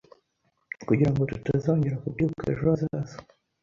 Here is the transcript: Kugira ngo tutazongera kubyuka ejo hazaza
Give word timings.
Kugira 0.87 1.09
ngo 1.11 1.21
tutazongera 1.31 2.01
kubyuka 2.03 2.43
ejo 2.51 2.63
hazaza 2.69 3.15